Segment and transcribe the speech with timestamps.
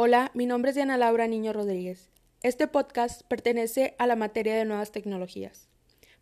[0.00, 2.08] Hola, mi nombre es Diana Laura Niño Rodríguez.
[2.44, 5.68] Este podcast pertenece a la materia de nuevas tecnologías.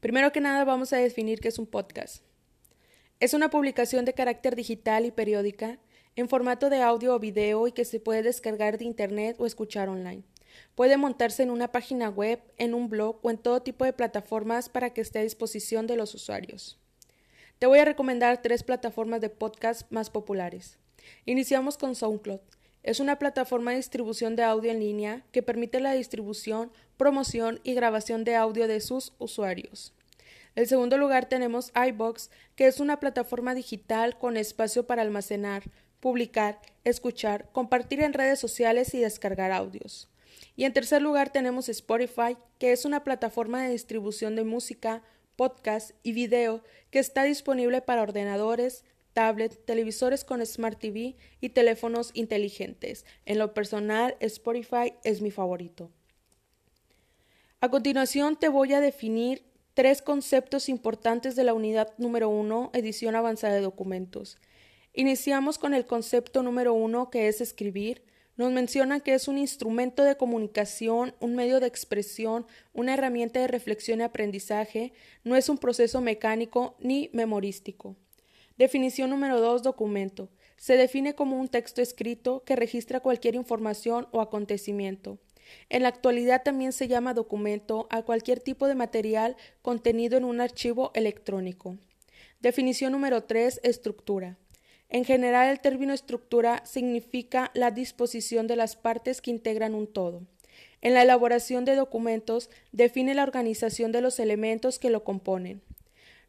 [0.01, 2.25] Primero que nada vamos a definir qué es un podcast.
[3.21, 5.79] Es una publicación de carácter digital y periódica
[6.15, 9.91] en formato de audio o video y que se puede descargar de internet o escuchar
[9.91, 10.23] online.
[10.75, 14.71] Puede montarse en una página web, en un blog o en todo tipo de plataformas
[14.71, 16.81] para que esté a disposición de los usuarios.
[17.59, 20.79] Te voy a recomendar tres plataformas de podcast más populares.
[21.27, 22.41] Iniciamos con SoundCloud.
[22.87, 27.75] Es una plataforma de distribución de audio en línea que permite la distribución, promoción y
[27.75, 29.93] grabación de audio de sus usuarios.
[30.55, 35.65] En segundo lugar tenemos iBox, que es una plataforma digital con espacio para almacenar,
[35.99, 40.09] publicar, escuchar, compartir en redes sociales y descargar audios.
[40.55, 45.03] Y en tercer lugar tenemos Spotify, que es una plataforma de distribución de música,
[45.35, 46.63] podcast y video
[46.93, 48.85] que está disponible para ordenadores,
[49.17, 53.07] tablet, televisores con Smart TV y teléfonos inteligentes.
[53.25, 55.91] En lo personal, Spotify es mi favorito.
[57.63, 63.17] A continuación te voy a definir tres conceptos importantes de la unidad número 1, edición
[63.17, 64.37] avanzada de documentos.
[64.93, 68.05] Iniciamos con el concepto número 1, que es escribir.
[68.37, 73.49] Nos menciona que es un instrumento de comunicación, un medio de expresión, una herramienta de
[73.49, 74.93] reflexión y aprendizaje,
[75.25, 77.97] no es un proceso mecánico ni memorístico.
[78.57, 79.63] Definición número 2.
[79.63, 80.31] Documento.
[80.57, 85.19] Se define como un texto escrito que registra cualquier información o acontecimiento.
[85.69, 90.41] En la actualidad también se llama documento a cualquier tipo de material contenido en un
[90.41, 91.77] archivo electrónico.
[92.41, 93.61] Definición número 3.
[93.63, 94.39] Estructura.
[94.89, 100.23] En general, el término estructura significa la disposición de las partes que integran un todo.
[100.81, 105.61] En la elaboración de documentos define la organización de los elementos que lo componen.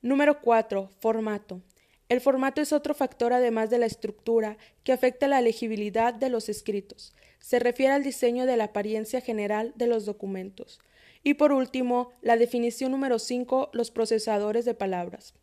[0.02, 0.90] Número 4.
[1.00, 1.62] Formato.
[2.10, 6.48] El formato es otro factor además de la estructura que afecta la legibilidad de los
[6.48, 7.14] escritos.
[7.40, 10.80] Se refiere al diseño de la apariencia general de los documentos.
[11.24, 15.34] Y por último, la definición número 5, los procesadores de palabras,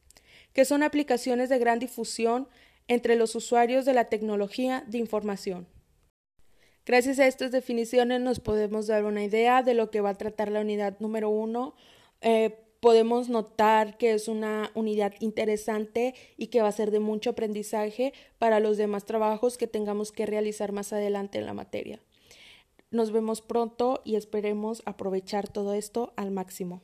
[0.55, 2.49] que son aplicaciones de gran difusión
[2.89, 5.67] entre los usuarios de la tecnología de información.
[6.87, 10.51] Gracias a estas definiciones nos podemos dar una idea de lo que va a tratar
[10.51, 11.75] la unidad número 1
[12.85, 18.13] podemos notar que es una unidad interesante y que va a ser de mucho aprendizaje
[18.37, 21.99] para los demás trabajos que tengamos que realizar más adelante en la materia.
[22.91, 26.83] Nos vemos pronto y esperemos aprovechar todo esto al máximo.